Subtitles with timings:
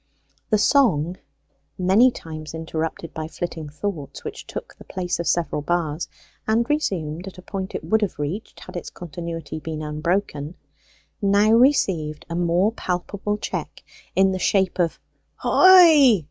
[0.49, 1.17] The song
[1.77, 6.07] (many times interrupted by flitting thoughts which took the place of several bars,
[6.47, 10.55] and resumed at a point it would have reached had its continuity been unbroken)
[11.21, 13.83] now received a more palpable check,
[14.15, 14.99] in the shape of
[15.35, 16.19] "Ho i i i i i!"